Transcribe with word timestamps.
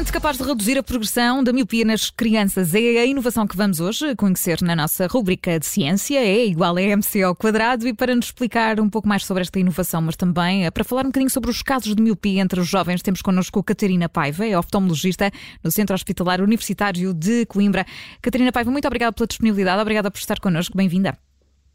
lente 0.00 0.12
capaz 0.12 0.38
de 0.38 0.44
reduzir 0.44 0.78
a 0.78 0.82
progressão 0.82 1.44
da 1.44 1.52
miopia 1.52 1.84
nas 1.84 2.08
crianças. 2.08 2.74
É 2.74 3.00
a 3.00 3.04
inovação 3.04 3.46
que 3.46 3.54
vamos 3.54 3.80
hoje 3.80 4.16
conhecer 4.16 4.62
na 4.62 4.74
nossa 4.74 5.06
rubrica 5.06 5.60
de 5.60 5.66
ciência. 5.66 6.18
É 6.18 6.46
igual 6.46 6.76
a 6.76 6.82
MC 6.82 7.22
ao 7.22 7.36
quadrado. 7.36 7.86
E 7.86 7.92
para 7.92 8.16
nos 8.16 8.26
explicar 8.26 8.80
um 8.80 8.88
pouco 8.88 9.06
mais 9.06 9.26
sobre 9.26 9.42
esta 9.42 9.60
inovação, 9.60 10.00
mas 10.00 10.16
também 10.16 10.64
eh, 10.64 10.70
para 10.70 10.84
falar 10.84 11.02
um 11.02 11.10
bocadinho 11.10 11.28
sobre 11.28 11.50
os 11.50 11.62
casos 11.62 11.94
de 11.94 12.02
miopia 12.02 12.40
entre 12.40 12.58
os 12.58 12.66
jovens, 12.66 13.02
temos 13.02 13.20
connosco 13.20 13.62
Catarina 13.62 14.08
Paiva, 14.08 14.46
é 14.46 14.58
oftalmologista 14.58 15.30
no 15.62 15.70
Centro 15.70 15.94
Hospitalar 15.94 16.40
Universitário 16.40 17.12
de 17.12 17.44
Coimbra. 17.44 17.84
Catarina 18.22 18.50
Paiva, 18.50 18.70
muito 18.70 18.86
obrigada 18.86 19.12
pela 19.12 19.26
disponibilidade. 19.26 19.82
Obrigada 19.82 20.10
por 20.10 20.18
estar 20.18 20.40
connosco. 20.40 20.76
Bem-vinda. 20.76 21.29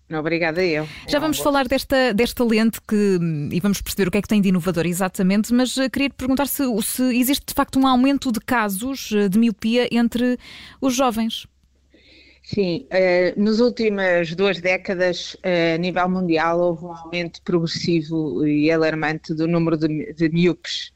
Obrigada 0.10 0.64
eu. 0.64 0.88
Já 1.08 1.18
vamos 1.18 1.40
falar 1.40 1.68
desta, 1.68 2.14
desta 2.14 2.44
lente 2.44 2.80
que, 2.88 3.18
e 3.52 3.60
vamos 3.60 3.82
perceber 3.82 4.08
o 4.08 4.12
que 4.12 4.20
é 4.20 4.22
que 4.22 4.28
tem 4.28 4.40
de 4.40 4.50
inovador 4.50 4.86
exatamente, 4.86 5.52
mas 5.52 5.76
uh, 5.78 5.90
queria 5.90 6.10
te 6.10 6.16
perguntar 6.16 6.48
se, 6.48 6.64
se 6.84 7.04
existe 7.18 7.46
de 7.48 7.54
facto 7.56 7.80
um 7.80 7.88
aumento 7.88 8.32
de 8.32 8.40
casos 8.40 9.10
uh, 9.12 9.28
de 9.28 9.40
miopia 9.40 9.88
entre 9.92 10.38
os 10.80 10.96
jovens. 10.96 11.48
Sim, 12.44 12.88
uh, 12.92 13.44
nas 13.44 13.60
últimas 13.60 14.36
duas 14.36 14.62
décadas, 14.62 15.36
a 15.44 15.78
nível 15.80 16.08
mundial, 16.08 16.60
houve 16.60 16.86
um 16.86 16.94
aumento 16.94 17.42
progressivo 17.42 18.46
e 18.46 18.70
alarmante 18.72 19.34
do 19.34 19.48
número 19.48 19.76
de, 19.76 20.14
de 20.14 20.30
miopes. 20.30 20.94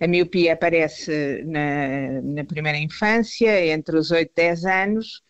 A 0.00 0.06
miopia 0.06 0.52
aparece 0.52 1.42
na, 1.44 2.22
na 2.22 2.44
primeira 2.44 2.78
infância, 2.78 3.66
entre 3.66 3.96
os 3.96 4.12
8 4.12 4.30
e 4.30 4.32
10 4.36 4.64
anos, 4.64 5.24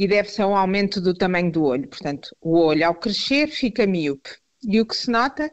e 0.00 0.08
deve-se 0.08 0.40
a 0.40 0.46
um 0.46 0.56
aumento 0.56 0.98
do 0.98 1.12
tamanho 1.12 1.52
do 1.52 1.62
olho. 1.62 1.86
Portanto, 1.86 2.34
o 2.40 2.58
olho 2.58 2.86
ao 2.86 2.94
crescer 2.94 3.48
fica 3.48 3.86
míope. 3.86 4.30
E 4.62 4.80
o 4.80 4.86
que 4.86 4.96
se 4.96 5.10
nota 5.10 5.52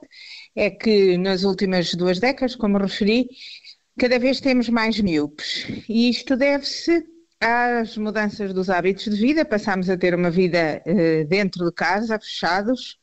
é 0.55 0.69
que 0.69 1.17
nas 1.17 1.43
últimas 1.43 1.93
duas 1.93 2.17
décadas, 2.17 2.55
como 2.55 2.77
referi, 2.77 3.27
cada 3.99 4.17
vez 4.17 4.39
temos 4.39 4.69
mais 4.69 5.01
míopes. 5.01 5.65
E 5.89 6.09
isto 6.09 6.37
deve-se 6.37 7.05
às 7.41 7.97
mudanças 7.97 8.53
dos 8.53 8.69
hábitos 8.69 9.13
de 9.13 9.19
vida, 9.19 9.43
passamos 9.43 9.89
a 9.89 9.97
ter 9.97 10.15
uma 10.15 10.31
vida 10.31 10.81
eh, 10.85 11.25
dentro 11.25 11.65
de 11.65 11.73
casa, 11.73 12.17
fechados, 12.17 12.97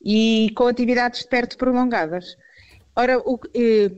e 0.00 0.52
com 0.56 0.68
atividades 0.68 1.22
de 1.22 1.28
perto 1.28 1.58
prolongadas. 1.58 2.36
Ora, 2.94 3.18
o, 3.18 3.40
eh, 3.56 3.90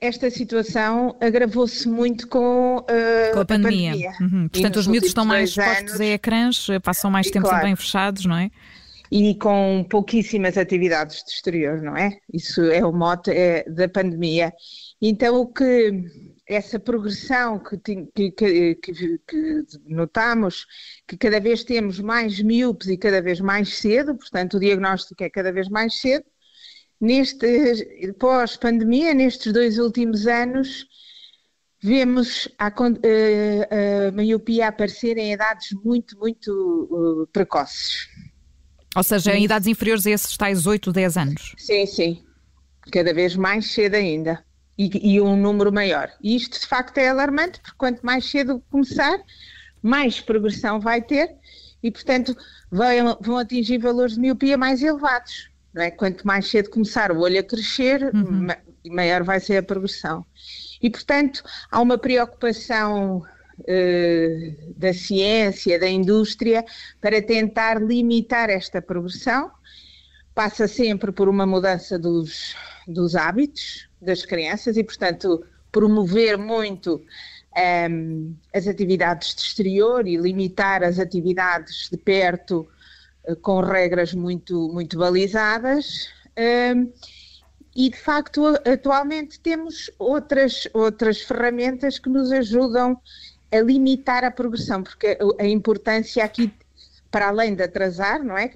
esta 0.00 0.30
situação 0.30 1.16
agravou-se 1.20 1.88
muito 1.88 2.28
com, 2.28 2.78
uh, 2.78 3.32
com, 3.32 3.40
a 3.40 3.44
pandemia. 3.44 3.90
A 3.90 3.94
pandemia. 3.94 4.12
Uhum. 4.20 4.48
Portanto, 4.48 4.76
os 4.76 4.86
miúdos 4.86 5.08
estão 5.08 5.24
mais 5.24 5.50
expostos 5.50 6.00
a 6.00 6.04
ecrãs, 6.04 6.66
passam 6.82 7.10
mais 7.10 7.26
e 7.26 7.32
tempo 7.32 7.46
claro. 7.46 7.60
também 7.60 7.76
fechados, 7.76 8.24
não 8.24 8.36
é? 8.36 8.50
E 9.10 9.34
com 9.36 9.86
pouquíssimas 9.88 10.58
atividades 10.58 11.22
de 11.24 11.30
exterior, 11.30 11.80
não 11.80 11.96
é? 11.96 12.18
Isso 12.32 12.60
é 12.62 12.84
o 12.84 12.92
mote 12.92 13.30
é, 13.30 13.64
da 13.68 13.88
pandemia. 13.88 14.52
Então, 15.00 15.36
o 15.40 15.46
que 15.46 15.92
essa 16.46 16.78
progressão 16.78 17.58
que, 17.58 17.76
que, 18.14 18.30
que, 18.30 18.74
que, 19.26 19.64
notamos, 19.86 20.66
que 21.06 21.16
cada 21.16 21.40
vez 21.40 21.64
temos 21.64 21.98
mais 21.98 22.40
miúpes 22.40 22.88
e 22.88 22.96
cada 22.96 23.20
vez 23.20 23.40
mais 23.40 23.78
cedo, 23.78 24.14
portanto, 24.16 24.56
o 24.56 24.60
diagnóstico 24.60 25.24
é 25.24 25.30
cada 25.30 25.52
vez 25.52 25.68
mais 25.68 26.00
cedo, 26.00 26.24
Neste 27.00 28.12
pós-pandemia, 28.18 29.12
nestes 29.12 29.52
dois 29.52 29.78
últimos 29.78 30.26
anos, 30.26 30.86
vemos 31.82 32.48
a, 32.58 32.68
a, 32.68 32.70
a 34.08 34.10
miopia 34.12 34.68
aparecer 34.68 35.18
em 35.18 35.32
idades 35.32 35.68
muito, 35.84 36.18
muito 36.18 36.50
uh, 36.90 37.26
precoces. 37.28 38.08
Ou 38.96 39.02
seja, 39.02 39.36
em 39.36 39.44
idades 39.44 39.68
inferiores 39.68 40.06
a 40.06 40.10
esses 40.10 40.36
tais 40.36 40.66
8, 40.66 40.90
10 40.90 41.16
anos? 41.18 41.54
Sim, 41.58 41.84
sim. 41.84 42.24
Cada 42.90 43.12
vez 43.12 43.36
mais 43.36 43.70
cedo 43.70 43.94
ainda. 43.94 44.42
E, 44.78 45.14
e, 45.14 45.20
um 45.20 45.36
número 45.36 45.72
maior. 45.72 46.10
E 46.22 46.34
isto 46.34 46.58
de 46.58 46.66
facto 46.66 46.98
é 46.98 47.08
alarmante, 47.08 47.60
porque 47.60 47.76
quanto 47.78 48.04
mais 48.04 48.28
cedo 48.28 48.62
começar, 48.70 49.18
mais 49.82 50.20
progressão 50.20 50.80
vai 50.80 51.00
ter 51.00 51.34
e, 51.82 51.90
portanto, 51.90 52.36
vão, 52.70 53.18
vão 53.20 53.38
atingir 53.38 53.78
valores 53.78 54.14
de 54.14 54.20
miopia 54.20 54.56
mais 54.58 54.82
elevados. 54.82 55.50
Não 55.76 55.82
é? 55.82 55.90
Quanto 55.90 56.26
mais 56.26 56.48
cedo 56.48 56.70
começar 56.70 57.12
o 57.12 57.20
olho 57.20 57.38
a 57.38 57.42
crescer, 57.42 58.10
uhum. 58.14 58.46
maior 58.86 59.22
vai 59.22 59.38
ser 59.38 59.58
a 59.58 59.62
progressão. 59.62 60.24
E, 60.80 60.88
portanto, 60.88 61.44
há 61.70 61.78
uma 61.82 61.98
preocupação 61.98 63.18
uh, 63.18 64.74
da 64.74 64.94
ciência, 64.94 65.78
da 65.78 65.86
indústria, 65.86 66.64
para 66.98 67.20
tentar 67.20 67.78
limitar 67.78 68.48
esta 68.48 68.80
progressão. 68.80 69.50
Passa 70.34 70.66
sempre 70.66 71.12
por 71.12 71.28
uma 71.28 71.44
mudança 71.44 71.98
dos, 71.98 72.56
dos 72.88 73.14
hábitos 73.14 73.86
das 74.00 74.24
crianças 74.24 74.78
e, 74.78 74.84
portanto, 74.84 75.44
promover 75.70 76.38
muito 76.38 76.96
um, 76.96 77.60
ehm, 77.60 78.34
as 78.54 78.66
atividades 78.66 79.34
de 79.34 79.42
exterior 79.42 80.06
e 80.06 80.16
limitar 80.16 80.82
as 80.82 80.98
atividades 80.98 81.90
de 81.90 81.98
perto 81.98 82.66
com 83.42 83.60
regras 83.60 84.14
muito, 84.14 84.68
muito 84.72 84.98
balizadas. 84.98 86.08
Um, 86.38 86.92
e 87.74 87.90
de 87.90 87.98
facto, 87.98 88.46
atualmente 88.64 89.38
temos 89.40 89.90
outras, 89.98 90.66
outras 90.72 91.20
ferramentas 91.20 91.98
que 91.98 92.08
nos 92.08 92.32
ajudam 92.32 92.98
a 93.52 93.60
limitar 93.60 94.24
a 94.24 94.30
progressão, 94.30 94.82
porque 94.82 95.18
a 95.38 95.46
importância 95.46 96.24
aqui, 96.24 96.50
para 97.10 97.28
além 97.28 97.54
de 97.54 97.62
atrasar, 97.62 98.24
não 98.24 98.36
é? 98.36 98.50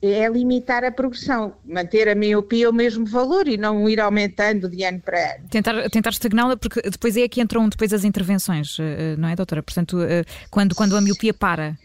É 0.00 0.28
limitar 0.28 0.84
a 0.84 0.92
progressão, 0.92 1.56
manter 1.64 2.08
a 2.08 2.14
miopia 2.14 2.70
o 2.70 2.72
mesmo 2.72 3.04
valor 3.04 3.48
e 3.48 3.56
não 3.56 3.88
ir 3.88 3.98
aumentando 3.98 4.68
de 4.68 4.84
ano 4.84 5.00
para 5.00 5.34
ano. 5.34 5.48
Tentar, 5.50 5.90
tentar 5.90 6.10
estagná-la, 6.10 6.56
porque 6.56 6.80
depois 6.82 7.16
é 7.16 7.26
que 7.26 7.40
entram 7.40 7.68
depois 7.68 7.92
as 7.92 8.04
intervenções, 8.04 8.76
eh, 8.78 9.16
não 9.18 9.28
é, 9.28 9.34
doutora? 9.34 9.60
Portanto, 9.64 10.00
eh, 10.00 10.24
quando, 10.48 10.76
quando 10.76 10.96
a 10.96 11.00
miopia 11.00 11.34
para, 11.34 11.76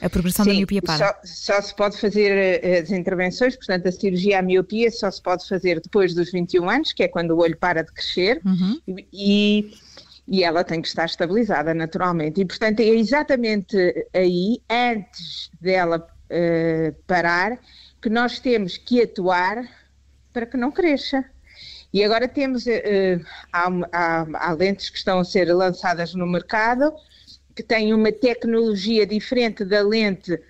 a 0.00 0.08
progressão 0.08 0.44
Sim, 0.44 0.52
da 0.52 0.56
miopia 0.56 0.82
para? 0.82 0.98
Só, 0.98 1.14
só, 1.24 1.60
se 1.60 1.74
pode 1.74 1.98
fazer 1.98 2.30
eh, 2.62 2.78
as 2.80 2.90
intervenções, 2.90 3.56
portanto, 3.56 3.88
a 3.88 3.92
cirurgia 3.92 4.38
à 4.38 4.42
miopia 4.42 4.90
só 4.90 5.10
se 5.10 5.20
pode 5.20 5.46
fazer 5.46 5.80
depois 5.80 6.14
dos 6.14 6.30
21 6.30 6.70
anos, 6.70 6.92
que 6.92 7.02
é 7.02 7.08
quando 7.08 7.32
o 7.32 7.38
olho 7.38 7.56
para 7.56 7.82
de 7.82 7.92
crescer, 7.92 8.40
uhum. 8.44 8.80
e, 9.12 9.72
e 10.26 10.44
ela 10.44 10.62
tem 10.62 10.80
que 10.80 10.88
estar 10.88 11.06
estabilizada 11.06 11.74
naturalmente. 11.74 12.40
E, 12.40 12.44
portanto, 12.44 12.80
é 12.80 12.86
exatamente 12.86 13.76
aí, 14.14 14.60
antes 14.70 15.50
dela 15.60 16.06
uh, 16.30 16.94
parar, 17.06 17.58
que 18.00 18.08
nós 18.08 18.38
temos 18.38 18.76
que 18.76 19.02
atuar 19.02 19.68
para 20.32 20.46
que 20.46 20.56
não 20.56 20.70
cresça. 20.70 21.24
E 21.92 22.04
agora 22.04 22.28
temos, 22.28 22.66
uh, 22.66 23.24
há, 23.52 23.68
há, 23.92 24.26
há 24.34 24.52
lentes 24.52 24.90
que 24.90 24.98
estão 24.98 25.18
a 25.18 25.24
ser 25.24 25.52
lançadas 25.52 26.14
no 26.14 26.26
mercado 26.26 26.92
que 27.58 27.62
tem 27.64 27.92
uma 27.92 28.12
tecnologia 28.12 29.04
diferente 29.04 29.64
da 29.64 29.82
lente 29.82 30.40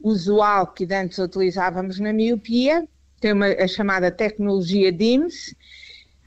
usual 0.00 0.68
que 0.68 0.86
antes 0.94 1.18
utilizávamos 1.18 1.98
na 1.98 2.12
miopia, 2.12 2.86
tem 3.20 3.32
uma, 3.32 3.48
a 3.48 3.66
chamada 3.66 4.12
tecnologia 4.12 4.92
DIMS, 4.92 5.56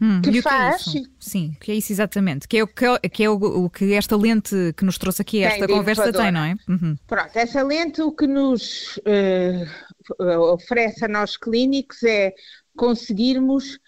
Hum, 0.02 0.22
que 0.22 0.42
faz. 0.42 0.84
Que 0.84 0.98
é 0.98 1.02
Sim, 1.18 1.56
que 1.58 1.72
é 1.72 1.76
isso 1.76 1.94
exatamente. 1.94 2.50
Que 2.50 2.58
é, 2.58 2.64
o, 2.64 2.68
que 2.68 2.84
é, 2.86 3.00
que 3.08 3.24
é 3.24 3.30
o, 3.30 3.36
o, 3.36 3.70
que 3.70 3.94
esta 3.94 4.18
lente 4.18 4.74
que 4.76 4.84
nos 4.84 4.98
trouxe 4.98 5.22
aqui, 5.22 5.42
esta 5.42 5.66
conversa 5.66 6.12
tem, 6.12 6.34
não 6.34 6.44
é? 6.44 6.56
Uhum. 6.68 6.98
Pronto, 7.08 7.34
essa 7.34 7.64
lente 7.64 8.02
o 8.02 8.12
que 8.12 8.28
nos 8.28 8.98
uh, 8.98 10.52
oferece 10.52 11.06
a 11.06 11.08
nós 11.08 11.38
clínicos 11.38 12.04
é 12.04 12.34
conseguirmos 12.76 13.80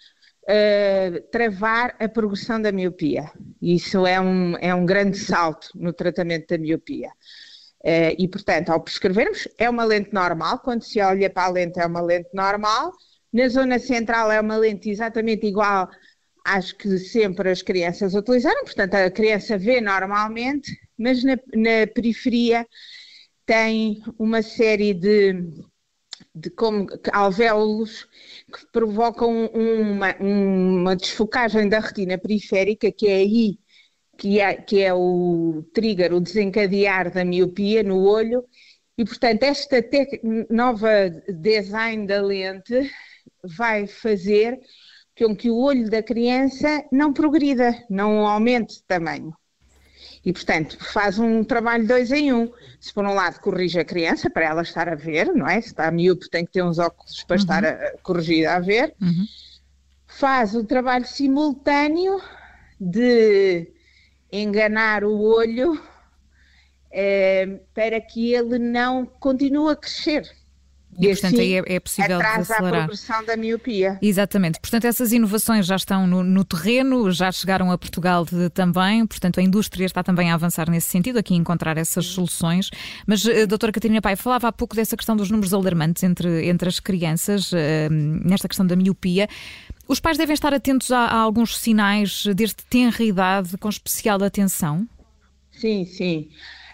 uh, 0.48 1.20
travar 1.30 1.94
a 2.00 2.08
progressão 2.08 2.60
da 2.60 2.72
miopia. 2.72 3.30
Isso 3.60 4.06
é 4.06 4.20
um, 4.20 4.56
é 4.56 4.74
um 4.74 4.86
grande 4.86 5.18
salto 5.18 5.68
no 5.74 5.92
tratamento 5.92 6.48
da 6.48 6.58
miopia. 6.58 7.10
Uh, 7.84 8.14
e, 8.18 8.26
portanto, 8.26 8.70
ao 8.70 8.80
prescrevermos, 8.80 9.46
é 9.58 9.68
uma 9.68 9.84
lente 9.84 10.12
normal, 10.12 10.58
quando 10.60 10.82
se 10.82 11.00
olha 11.00 11.30
para 11.30 11.44
a 11.44 11.50
lente 11.50 11.78
é 11.78 11.86
uma 11.86 12.00
lente 12.00 12.30
normal, 12.32 12.92
na 13.32 13.48
zona 13.48 13.78
central 13.78 14.32
é 14.32 14.40
uma 14.40 14.56
lente 14.56 14.90
exatamente 14.90 15.46
igual 15.46 15.88
às 16.44 16.72
que 16.72 16.98
sempre 16.98 17.50
as 17.50 17.62
crianças 17.62 18.14
utilizaram, 18.14 18.64
portanto 18.64 18.94
a 18.94 19.10
criança 19.10 19.58
vê 19.58 19.80
normalmente, 19.80 20.74
mas 20.96 21.22
na, 21.22 21.36
na 21.54 21.86
periferia 21.94 22.66
tem 23.44 24.02
uma 24.18 24.42
série 24.42 24.94
de 24.94 25.34
de 26.34 26.50
como 26.50 26.86
alvéolos 27.12 28.04
que 28.52 28.66
provocam 28.72 29.46
uma, 29.46 30.14
uma 30.16 30.96
desfocagem 30.96 31.68
da 31.68 31.80
retina 31.80 32.18
periférica, 32.18 32.92
que 32.92 33.08
é 33.08 33.16
aí 33.16 33.58
que 34.18 34.40
é, 34.40 34.54
que 34.54 34.82
é 34.82 34.92
o 34.92 35.64
trigger, 35.72 36.12
o 36.12 36.20
desencadear 36.20 37.12
da 37.12 37.24
miopia 37.24 37.82
no 37.84 38.02
olho, 38.02 38.44
e 38.98 39.04
portanto 39.04 39.44
esta 39.44 39.76
nova 40.50 41.08
design 41.28 42.06
da 42.06 42.20
lente 42.20 42.90
vai 43.44 43.86
fazer 43.86 44.58
com 45.16 45.36
que 45.36 45.50
o 45.50 45.56
olho 45.56 45.88
da 45.88 46.02
criança 46.02 46.84
não 46.92 47.12
progrida, 47.12 47.72
não 47.88 48.26
aumente 48.26 48.76
de 48.76 48.84
tamanho. 48.84 49.32
E, 50.28 50.32
portanto, 50.34 50.76
faz 50.92 51.18
um 51.18 51.42
trabalho 51.42 51.88
dois 51.88 52.12
em 52.12 52.34
um. 52.34 52.52
Se 52.78 52.92
por 52.92 53.02
um 53.02 53.14
lado 53.14 53.40
corrige 53.40 53.80
a 53.80 53.84
criança, 53.84 54.28
para 54.28 54.44
ela 54.44 54.60
estar 54.60 54.86
a 54.86 54.94
ver, 54.94 55.34
não 55.34 55.48
é? 55.48 55.58
Se 55.58 55.68
está 55.68 55.90
miúdo 55.90 56.28
tem 56.28 56.44
que 56.44 56.52
ter 56.52 56.62
uns 56.62 56.78
óculos 56.78 57.24
para 57.24 57.36
uhum. 57.36 57.40
estar 57.40 57.64
a, 57.64 57.96
corrigida 58.02 58.54
a 58.54 58.60
ver. 58.60 58.94
Uhum. 59.00 59.24
Faz 60.06 60.54
o 60.54 60.62
trabalho 60.62 61.06
simultâneo 61.06 62.20
de 62.78 63.72
enganar 64.30 65.02
o 65.02 65.18
olho 65.18 65.82
é, 66.90 67.60
para 67.72 67.98
que 67.98 68.34
ele 68.34 68.58
não 68.58 69.06
continue 69.06 69.72
a 69.72 69.76
crescer. 69.76 70.30
E, 70.98 71.06
e 71.06 71.08
portanto, 71.10 71.34
assim, 71.34 71.42
aí 71.42 71.54
é, 71.54 71.76
é 71.76 71.80
possível 71.80 72.16
atrasa 72.16 72.54
a 72.54 72.58
progressão 72.58 73.24
da 73.24 73.36
miopia. 73.36 73.98
Exatamente. 74.02 74.58
Portanto, 74.60 74.84
essas 74.84 75.12
inovações 75.12 75.64
já 75.64 75.76
estão 75.76 76.06
no, 76.06 76.24
no 76.24 76.44
terreno, 76.44 77.10
já 77.12 77.30
chegaram 77.30 77.70
a 77.70 77.78
Portugal 77.78 78.24
de, 78.24 78.50
também, 78.50 79.06
portanto, 79.06 79.38
a 79.38 79.42
indústria 79.42 79.86
está 79.86 80.02
também 80.02 80.30
a 80.30 80.34
avançar 80.34 80.68
nesse 80.68 80.88
sentido, 80.88 81.18
aqui 81.18 81.34
encontrar 81.34 81.76
essas 81.78 82.06
soluções. 82.06 82.70
Mas, 83.06 83.24
eh, 83.26 83.46
doutora 83.46 83.72
Catarina 83.72 84.00
Pai, 84.00 84.16
falava 84.16 84.48
há 84.48 84.52
pouco 84.52 84.74
dessa 84.74 84.96
questão 84.96 85.16
dos 85.16 85.30
números 85.30 85.54
alarmantes 85.54 86.02
entre, 86.02 86.48
entre 86.48 86.68
as 86.68 86.80
crianças, 86.80 87.52
uh, 87.52 87.56
nesta 87.90 88.48
questão 88.48 88.66
da 88.66 88.74
miopia. 88.74 89.28
Os 89.86 90.00
pais 90.00 90.18
devem 90.18 90.34
estar 90.34 90.52
atentos 90.52 90.90
a, 90.90 90.98
a 90.98 91.16
alguns 91.16 91.56
sinais 91.56 92.24
desde 92.34 92.56
tenra 92.68 93.02
idade, 93.02 93.56
com 93.56 93.68
especial 93.68 94.22
atenção? 94.22 94.86
Sim, 95.52 95.84
sim. 95.84 96.28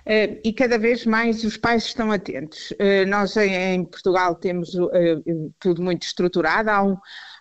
Uh, 0.06 0.38
e 0.44 0.52
cada 0.52 0.78
vez 0.78 1.06
mais 1.06 1.44
os 1.44 1.56
pais 1.56 1.84
estão 1.84 2.12
atentos. 2.12 2.72
Uh, 2.72 3.06
nós 3.08 3.34
em, 3.38 3.84
Portugal 3.86 4.34
temos 4.34 4.74
uh, 4.74 4.90
tudo 5.58 5.80
muito 5.82 6.02
estruturado, 6.02 6.70
há 6.70 6.82
um, 6.82 6.96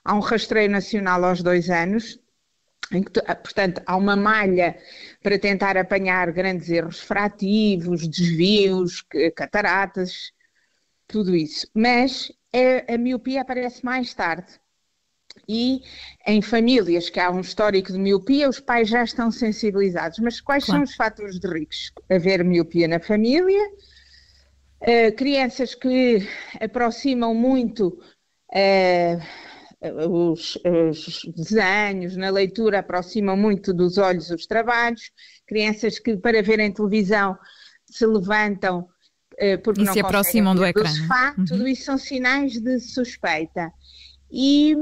há 0.05 0.13
um 0.13 0.21
rastreio 0.21 0.69
nacional 0.69 1.25
aos 1.25 1.43
dois 1.43 1.69
anos, 1.69 2.17
que, 2.89 3.21
portanto, 3.43 3.81
há 3.85 3.97
uma 3.97 4.15
malha 4.15 4.77
para 5.21 5.37
tentar 5.37 5.75
apanhar 5.77 6.31
grandes 6.31 6.69
erros 6.69 6.99
frativos, 7.01 8.07
desvios, 8.07 9.03
cataratas, 9.35 10.31
tudo 11.07 11.35
isso. 11.35 11.67
Mas 11.73 12.31
a 12.87 12.97
miopia 12.97 13.41
aparece 13.41 13.83
mais 13.83 14.13
tarde 14.13 14.59
e 15.47 15.81
em 16.25 16.41
famílias 16.41 17.09
que 17.09 17.19
há 17.19 17.29
um 17.29 17.41
histórico 17.41 17.91
de 17.91 17.99
miopia, 17.99 18.49
os 18.49 18.59
pais 18.59 18.89
já 18.89 19.03
estão 19.03 19.31
sensibilizados. 19.31 20.19
Mas 20.19 20.39
quais 20.39 20.65
claro. 20.65 20.79
são 20.79 20.83
os 20.83 20.95
fatores 20.95 21.39
de 21.39 21.47
risco? 21.47 22.01
Haver 22.09 22.43
miopia 22.43 22.87
na 22.87 22.99
família, 22.99 23.61
uh, 24.81 25.15
crianças 25.15 25.75
que 25.75 26.27
aproximam 26.59 27.33
muito 27.33 27.99
uh, 28.53 30.09
os, 30.09 30.57
os, 30.89 31.21
desenhos, 31.35 32.15
na 32.15 32.29
leitura 32.29 32.79
aproximam 32.79 33.35
muito 33.35 33.73
dos 33.73 33.97
olhos 33.97 34.29
os 34.29 34.45
trabalhos, 34.45 35.11
crianças 35.45 35.99
que 35.99 36.15
para 36.15 36.41
verem 36.41 36.71
televisão 36.71 37.37
se 37.85 38.05
levantam 38.05 38.87
uh, 39.33 39.61
porque 39.61 39.81
e 39.81 39.85
não 39.85 39.93
se 39.93 39.99
aproximam 39.99 40.55
do 40.55 40.65
ecrã. 40.65 40.83
Do 40.83 40.89
sofá, 40.89 41.35
uhum. 41.37 41.45
Tudo 41.45 41.67
isso 41.67 41.83
são 41.83 41.97
sinais 41.97 42.53
de 42.53 42.79
suspeita. 42.79 43.71
E 44.31 44.75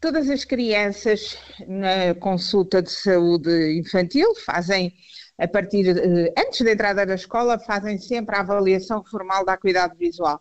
Todas 0.00 0.30
as 0.30 0.44
crianças 0.44 1.36
na 1.66 2.14
consulta 2.14 2.80
de 2.80 2.90
saúde 2.90 3.78
infantil 3.78 4.34
fazem, 4.44 4.94
a 5.38 5.48
partir 5.48 5.92
de, 5.92 6.32
antes 6.38 6.60
da 6.60 6.72
entrada 6.72 7.04
da 7.04 7.14
escola, 7.14 7.58
fazem 7.58 7.98
sempre 7.98 8.36
a 8.36 8.40
avaliação 8.40 9.04
formal 9.04 9.44
da 9.44 9.54
acuidade 9.54 9.96
visual. 9.98 10.40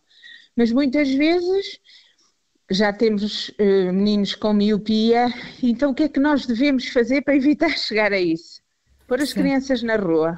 Mas 0.56 0.72
muitas 0.72 1.10
vezes 1.10 1.80
já 2.70 2.92
temos 2.92 3.50
uh, 3.50 3.94
meninos 3.94 4.36
com 4.36 4.54
miopia, 4.54 5.28
então 5.64 5.92
o 5.92 5.96
que 5.96 6.04
é 6.04 6.10
que 6.10 6.20
nós 6.20 6.46
devemos 6.46 6.88
fazer 6.90 7.22
para 7.22 7.36
evitar 7.36 7.70
chegar 7.78 8.12
a 8.12 8.20
isso? 8.20 8.62
Pôr 9.08 9.22
as 9.22 9.30
Sim. 9.30 9.42
crianças 9.42 9.82
na 9.82 9.96
rua, 9.96 10.38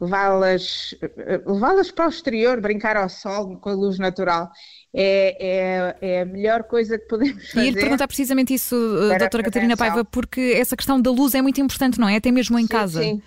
levá-las 0.00 0.94
eh, 1.02 1.40
levá 1.46 1.74
para 1.94 2.06
o 2.06 2.08
exterior, 2.08 2.60
brincar 2.60 2.96
ao 2.96 3.08
sol 3.08 3.58
com 3.58 3.68
a 3.68 3.74
luz 3.74 3.98
natural 3.98 4.50
é, 4.94 5.36
é, 5.40 5.96
é, 6.00 6.20
a 6.22 6.24
melhor 6.24 6.64
coisa 6.64 6.98
que 6.98 7.06
podemos 7.06 7.50
fazer. 7.50 7.66
E 7.66 7.70
lhe 7.70 7.80
perguntar 7.80 8.06
precisamente 8.06 8.54
isso, 8.54 8.74
eh, 9.10 9.18
doutora 9.18 9.42
Catarina 9.42 9.76
Paiva, 9.76 10.04
porque 10.04 10.54
essa 10.56 10.76
questão 10.76 11.00
da 11.00 11.10
luz 11.10 11.34
é 11.34 11.42
muito 11.42 11.60
importante, 11.60 11.98
não 11.98 12.08
é? 12.08 12.16
Até 12.16 12.30
mesmo 12.30 12.58
em 12.58 12.62
sim, 12.62 12.68
casa. 12.68 13.02
Sim. 13.02 13.22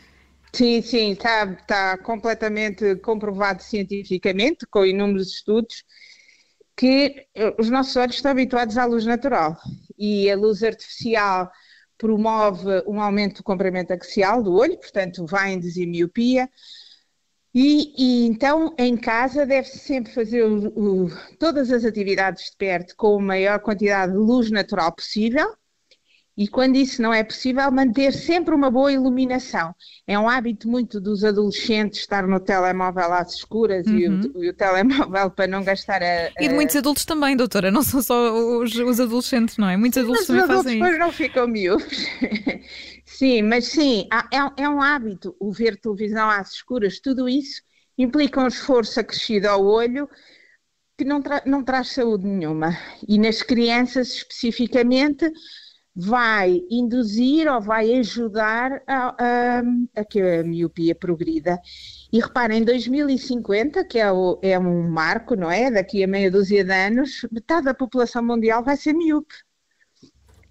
Sim, 0.54 0.82
sim, 0.82 1.12
está, 1.12 1.46
está 1.46 1.98
completamente 1.98 2.98
comprovado 2.98 3.64
cientificamente, 3.64 4.66
com 4.68 4.86
inúmeros 4.86 5.36
estudos, 5.36 5.86
que 6.76 7.26
eh, 7.36 7.56
os 7.58 7.70
nossos 7.70 7.96
olhos 7.96 8.16
estão 8.16 8.32
habituados 8.32 8.78
à 8.78 8.86
luz 8.86 9.06
natural 9.06 9.58
e 9.98 10.30
a 10.30 10.36
luz 10.36 10.64
artificial 10.64 11.50
promove 12.02 12.84
um 12.88 13.00
aumento 13.00 13.38
do 13.38 13.44
comprimento 13.44 13.94
axial 13.94 14.42
do 14.42 14.56
olho, 14.56 14.76
portanto 14.80 15.24
vai 15.28 15.54
induzir 15.54 15.88
miopia, 15.88 16.50
e, 17.54 17.94
e, 17.98 18.28
então, 18.28 18.74
em 18.80 18.98
casa, 18.98 19.46
deve-se 19.46 19.78
sempre 19.78 20.12
fazer 20.12 20.44
o, 20.44 20.68
o, 20.70 21.10
todas 21.38 21.70
as 21.70 21.86
atividades 21.86 22.46
de 22.46 22.58
perto 22.58 22.96
com 22.96 23.20
a 23.20 23.22
maior 23.22 23.60
quantidade 23.60 24.14
de 24.14 24.18
luz 24.18 24.50
natural 24.50 24.92
possível. 24.94 25.54
E 26.38 26.48
quando 26.48 26.78
isso 26.78 27.02
não 27.02 27.14
é 27.14 27.24
possível, 27.24 27.70
manter 27.72 28.14
sempre 28.14 28.56
uma 28.56 28.72
boa 28.72 28.92
iluminação. 28.92 29.76
É 30.08 30.18
um 30.18 30.30
hábito 30.30 30.68
muito 30.68 31.00
dos 31.00 31.24
adolescentes 31.24 32.00
estar 32.00 32.26
no 32.26 32.40
telemóvel 32.40 33.14
às 33.14 33.36
escuras 33.36 33.86
uhum. 33.86 33.98
e, 33.98 34.08
o, 34.08 34.12
uhum. 34.12 34.44
e, 34.44 34.50
o, 34.50 34.54
telemóvel 34.54 35.30
para 35.32 35.48
não 35.48 35.64
gastar 35.64 36.02
a, 36.02 36.28
a, 36.28 36.44
E 36.44 36.48
de 36.48 36.54
muitos 36.54 36.76
adultos 36.76 37.06
também, 37.06 37.36
doutora, 37.36 37.70
não 37.70 37.84
são 37.84 38.02
só 38.02 38.34
os, 38.34 38.74
os 38.76 39.00
adolescentes, 39.00 39.58
não 39.58 39.70
é? 39.70 39.76
Muitos 39.76 40.00
adultos 40.00 40.26
também 40.26 40.48
fazem 40.48 40.78
isso. 40.78 40.84
Os 40.84 40.90
adultos 40.90 41.00
não 41.00 41.12
ficam 41.12 41.48
miúdos. 41.48 42.06
Sim, 43.06 43.44
mas 43.44 43.68
sim, 43.68 44.08
é, 44.32 44.64
é 44.64 44.70
um 44.70 44.82
hábito 44.82 45.36
o 45.40 45.52
ver 45.52 45.80
televisão 45.80 46.30
às 46.30 46.54
escuras, 46.54 47.00
tudo 47.00 47.28
isso 47.28 47.62
implica 47.98 48.42
um 48.42 48.48
esforço 48.48 49.00
acrescido 49.00 49.48
ao 49.48 49.64
olho 49.64 50.10
que 50.98 51.06
não, 51.06 51.22
tra 51.22 51.42
não 51.46 51.64
traz 51.64 51.90
saúde 51.90 52.26
nenhuma. 52.26 52.78
E 53.08 53.20
nas 53.20 53.42
crianças 53.42 54.10
especificamente 54.16 55.32
vai 55.96 56.62
induzir 56.70 57.48
ou 57.48 57.62
vai 57.62 57.94
ajudar 57.96 58.82
a, 58.88 59.60
a, 59.60 59.64
a 59.96 60.06
que 60.06 60.22
a 60.22 60.44
miopia 60.44 60.96
progrida. 60.96 61.60
E 62.12 62.20
reparem, 62.20 62.60
em 62.62 62.66
2050, 62.66 63.84
que 63.86 64.00
é, 64.00 64.12
o, 64.12 64.40
é 64.42 64.58
um 64.58 64.90
marco, 64.90 65.36
não 65.36 65.52
é? 65.52 65.70
Daqui 65.72 66.04
a 66.04 66.08
meia 66.08 66.32
dúzia 66.32 66.64
de 66.64 66.74
anos, 66.74 67.26
metade 67.32 67.66
da 67.66 67.74
população 67.74 68.24
mundial 68.24 68.64
vai 68.64 68.78
ser 68.78 68.94
miúpe. 68.94 69.36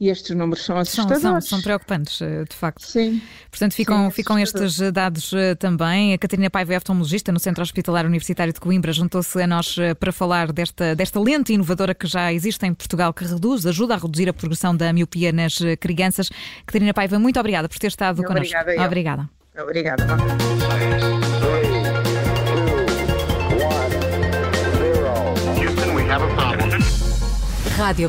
E 0.01 0.09
estes 0.09 0.35
números 0.35 0.65
são 0.65 0.79
assustadores. 0.79 1.21
São, 1.21 1.33
são, 1.33 1.41
são 1.43 1.61
preocupantes, 1.61 2.23
eh, 2.23 2.45
de 2.49 2.57
facto. 2.57 2.87
Sim. 2.87 3.21
Portanto, 3.51 3.75
ficam, 3.75 4.07
Sim, 4.07 4.11
ficam 4.11 4.39
estes 4.39 4.81
eh, 4.81 4.91
dados 4.91 5.31
eh, 5.35 5.55
também. 5.55 6.15
A 6.15 6.19
Catarina 6.19 6.49
Paiva 6.49 6.73
é 6.73 6.79
oftalmologista 6.79 7.31
no 7.31 7.39
Centro 7.39 7.63
Hospitalar 7.63 8.07
Universitário 8.07 8.51
de 8.51 8.59
Coimbra. 8.59 8.95
Juntou-se 8.95 9.43
a 9.43 9.47
nós 9.47 9.77
para 9.99 10.11
falar 10.11 10.53
desta, 10.53 10.97
desta 10.97 11.21
lente 11.21 11.53
inovadora 11.53 11.95
que 11.95 12.07
já 12.07 12.33
existe 12.33 12.65
em 12.65 12.73
Portugal, 12.73 13.13
que 13.13 13.27
reduz, 13.27 13.67
ajuda 13.67 13.93
a 13.93 13.99
reduzir 13.99 14.27
a 14.31 14.33
progressão 14.33 14.75
da 14.75 14.91
miopia 14.91 15.33
nas 15.33 15.59
crianças. 15.79 16.31
Catarina 16.65 16.95
Paiva, 16.95 17.19
muito 17.19 17.39
obrigada 17.39 17.69
por 17.69 17.79
ter 17.79 17.89
estado 17.89 18.23
connosco. 18.23 18.57
Obrigada. 18.57 18.87
Obrigada. 18.87 19.31
Obrigada. 19.59 20.07
Rádio 27.77 28.09